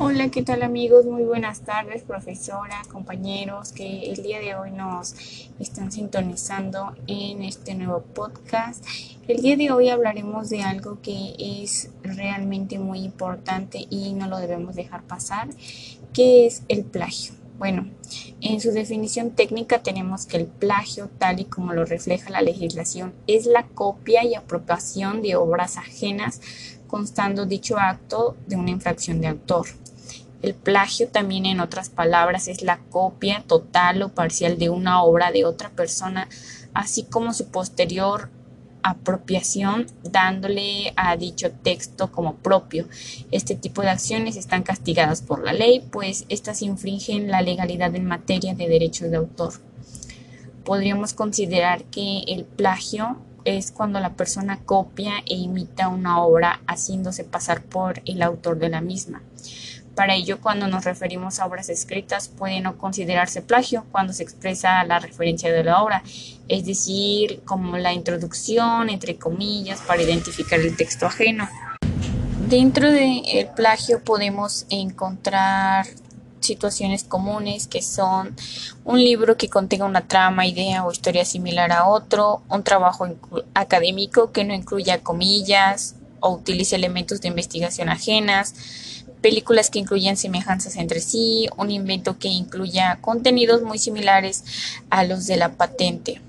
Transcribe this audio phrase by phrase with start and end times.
[0.00, 1.06] Hola, ¿qué tal amigos?
[1.06, 5.16] Muy buenas tardes, profesora, compañeros que el día de hoy nos
[5.58, 8.84] están sintonizando en este nuevo podcast.
[9.26, 14.38] El día de hoy hablaremos de algo que es realmente muy importante y no lo
[14.38, 15.48] debemos dejar pasar,
[16.12, 17.34] que es el plagio.
[17.58, 17.88] Bueno,
[18.40, 23.14] en su definición técnica tenemos que el plagio, tal y como lo refleja la legislación,
[23.26, 26.40] es la copia y apropiación de obras ajenas
[26.86, 29.66] constando dicho acto de una infracción de autor.
[30.40, 35.32] El plagio también, en otras palabras, es la copia total o parcial de una obra
[35.32, 36.28] de otra persona,
[36.74, 38.30] así como su posterior
[38.82, 42.86] apropiación dándole a dicho texto como propio.
[43.30, 48.04] Este tipo de acciones están castigadas por la ley, pues éstas infringen la legalidad en
[48.04, 49.54] materia de derechos de autor.
[50.64, 57.24] Podríamos considerar que el plagio es cuando la persona copia e imita una obra haciéndose
[57.24, 59.22] pasar por el autor de la misma.
[59.98, 64.84] Para ello, cuando nos referimos a obras escritas, puede no considerarse plagio cuando se expresa
[64.84, 66.04] la referencia de la obra,
[66.46, 71.48] es decir, como la introducción, entre comillas, para identificar el texto ajeno.
[72.48, 75.88] Dentro del plagio podemos encontrar
[76.38, 78.36] situaciones comunes que son
[78.84, 83.08] un libro que contenga una trama, idea o historia similar a otro, un trabajo
[83.52, 88.54] académico que no incluya comillas o utilice elementos de investigación ajenas,
[89.20, 94.44] películas que incluyan semejanzas entre sí, un invento que incluya contenidos muy similares
[94.90, 96.20] a los de la patente.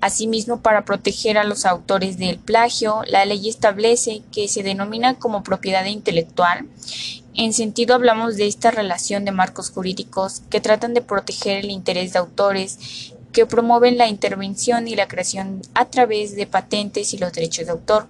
[0.00, 5.42] Asimismo, para proteger a los autores del plagio, la ley establece que se denomina como
[5.42, 6.66] propiedad intelectual.
[7.34, 12.12] En sentido hablamos de esta relación de marcos jurídicos que tratan de proteger el interés
[12.12, 17.32] de autores que promueven la intervención y la creación a través de patentes y los
[17.32, 18.08] derechos de autor.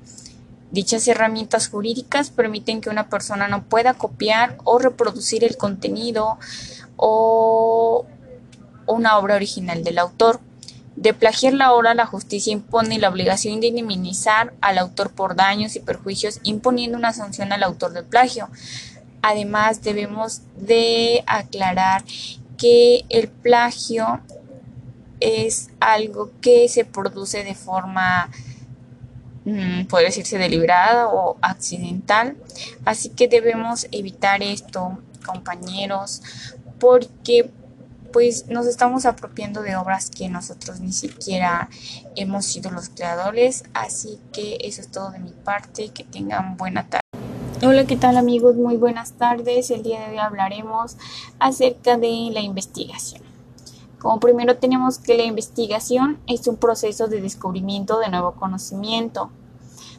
[0.71, 6.39] Dichas herramientas jurídicas permiten que una persona no pueda copiar o reproducir el contenido
[6.97, 8.07] o
[8.87, 10.41] una obra original del autor.
[10.95, 15.75] De plagiar la obra, la justicia impone la obligación de indemnizar al autor por daños
[15.75, 18.48] y perjuicios, imponiendo una sanción al autor del plagio.
[19.23, 22.05] Además, debemos de aclarar
[22.59, 24.20] que el plagio
[25.20, 28.30] es algo que se produce de forma
[29.89, 32.36] puede decirse deliberada o accidental.
[32.84, 36.23] Así que debemos evitar esto, compañeros,
[36.78, 37.50] porque
[38.12, 41.68] pues nos estamos apropiando de obras que nosotros ni siquiera
[42.17, 43.64] hemos sido los creadores.
[43.73, 45.90] Así que eso es todo de mi parte.
[45.90, 47.00] Que tengan buena tarde.
[47.62, 48.56] Hola, ¿qué tal amigos?
[48.56, 49.70] Muy buenas tardes.
[49.70, 50.96] El día de hoy hablaremos
[51.39, 53.30] acerca de la investigación.
[54.00, 59.30] Como primero tenemos que la investigación es un proceso de descubrimiento de nuevo conocimiento.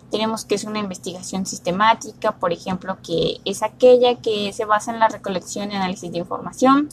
[0.10, 5.00] Tenemos que es una investigación sistemática, por ejemplo, que es aquella que se basa en
[5.00, 6.90] la recolección y análisis de información,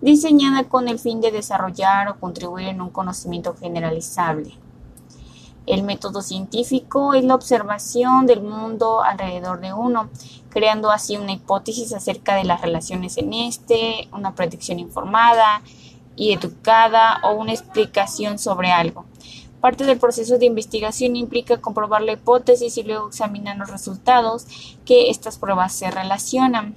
[0.00, 4.56] diseñada con el fin de desarrollar o contribuir en un conocimiento generalizable.
[5.66, 10.10] El método científico es la observación del mundo alrededor de uno,
[10.48, 15.62] creando así una hipótesis acerca de las relaciones en este, una predicción informada,
[16.16, 19.06] y educada o una explicación sobre algo.
[19.62, 24.46] Parte del proceso de investigación implica comprobar la hipótesis y luego examinar los resultados
[24.84, 26.74] que estas pruebas se relacionan.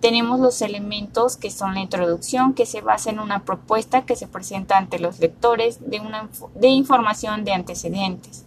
[0.00, 4.26] Tenemos los elementos que son la introducción, que se basa en una propuesta que se
[4.26, 8.46] presenta ante los lectores de, una, de información de antecedentes.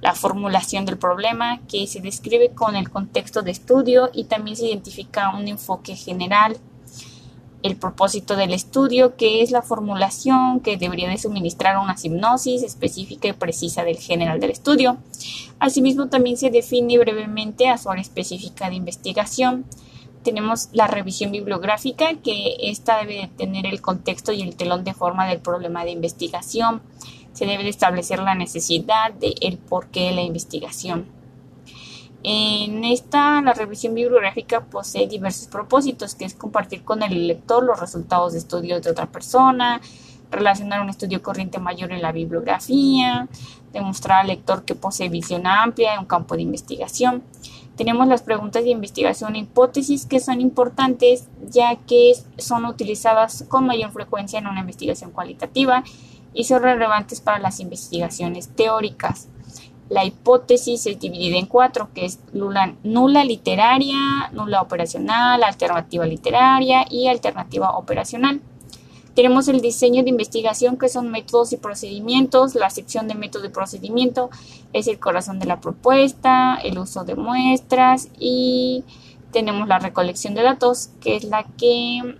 [0.00, 4.66] La formulación del problema, que se describe con el contexto de estudio y también se
[4.66, 6.56] identifica un enfoque general
[7.62, 13.28] el propósito del estudio, que es la formulación que debería de suministrar una hipnosis específica
[13.28, 14.98] y precisa del general del estudio.
[15.58, 19.64] Asimismo, también se define brevemente a su área específica de investigación.
[20.22, 24.94] Tenemos la revisión bibliográfica, que esta debe de tener el contexto y el telón de
[24.94, 26.82] forma del problema de investigación.
[27.32, 31.15] Se debe de establecer la necesidad de el porqué de la investigación.
[32.22, 37.78] En esta, la revisión bibliográfica posee diversos propósitos, que es compartir con el lector los
[37.78, 39.80] resultados de estudios de otra persona,
[40.30, 43.28] relacionar un estudio corriente mayor en la bibliografía,
[43.72, 47.22] demostrar al lector que posee visión amplia en un campo de investigación.
[47.76, 53.66] Tenemos las preguntas de investigación e hipótesis que son importantes ya que son utilizadas con
[53.66, 55.84] mayor frecuencia en una investigación cualitativa
[56.32, 59.28] y son relevantes para las investigaciones teóricas.
[59.88, 66.84] La hipótesis es dividida en cuatro, que es nula, nula, literaria, nula operacional, alternativa literaria
[66.90, 68.40] y alternativa operacional.
[69.14, 72.54] Tenemos el diseño de investigación, que son métodos y procedimientos.
[72.54, 74.28] La sección de método y procedimiento
[74.74, 78.84] es el corazón de la propuesta, el uso de muestras y
[79.32, 82.16] Tenemos la recolección de datos, que es la que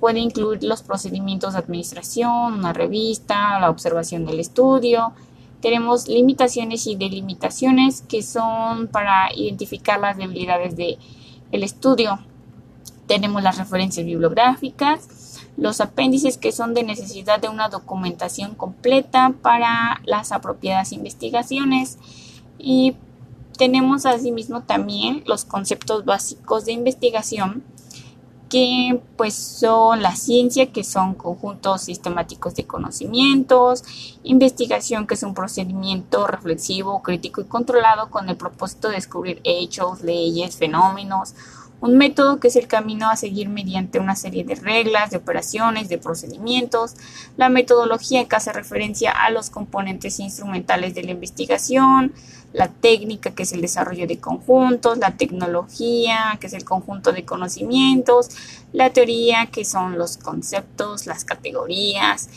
[0.00, 5.12] puede incluir los procedimientos de administración, una revista, la observación del estudio.
[5.60, 10.98] Tenemos limitaciones y delimitaciones que son para identificar las debilidades del
[11.50, 12.18] el estudio.
[13.06, 20.00] Tenemos las referencias bibliográficas, los apéndices que son de necesidad de una documentación completa para
[20.04, 21.98] las apropiadas investigaciones
[22.58, 22.96] y
[23.56, 27.64] tenemos asimismo también los conceptos básicos de investigación
[28.48, 33.84] que pues son la ciencia, que son conjuntos sistemáticos de conocimientos,
[34.22, 40.02] investigación, que es un procedimiento reflexivo, crítico y controlado con el propósito de descubrir hechos,
[40.02, 41.34] leyes, fenómenos,
[41.80, 45.88] un método que es el camino a seguir mediante una serie de reglas, de operaciones,
[45.88, 46.94] de procedimientos,
[47.36, 52.12] la metodología que hace referencia a los componentes instrumentales de la investigación,
[52.52, 57.24] la técnica que es el desarrollo de conjuntos, la tecnología que es el conjunto de
[57.24, 58.30] conocimientos,
[58.72, 62.28] la teoría que son los conceptos, las categorías,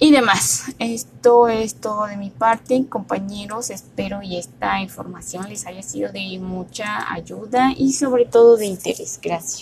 [0.00, 0.64] y demás.
[0.78, 3.70] Esto es todo de mi parte, compañeros.
[3.70, 9.20] Espero y esta información les haya sido de mucha ayuda y sobre todo de interés.
[9.22, 9.58] Gracias.